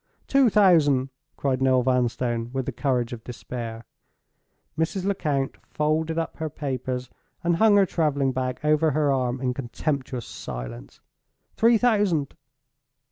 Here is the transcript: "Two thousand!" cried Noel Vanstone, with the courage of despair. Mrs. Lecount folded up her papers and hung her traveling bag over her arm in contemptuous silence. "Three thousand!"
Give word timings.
"Two 0.25 0.49
thousand!" 0.49 1.09
cried 1.37 1.61
Noel 1.61 1.83
Vanstone, 1.83 2.49
with 2.53 2.65
the 2.65 2.71
courage 2.71 3.13
of 3.13 3.23
despair. 3.23 3.85
Mrs. 4.75 5.05
Lecount 5.05 5.57
folded 5.69 6.17
up 6.17 6.37
her 6.37 6.49
papers 6.49 7.07
and 7.43 7.57
hung 7.57 7.75
her 7.75 7.85
traveling 7.85 8.31
bag 8.31 8.59
over 8.63 8.89
her 8.89 9.11
arm 9.11 9.39
in 9.39 9.53
contemptuous 9.53 10.25
silence. 10.25 11.01
"Three 11.55 11.77
thousand!" 11.77 12.35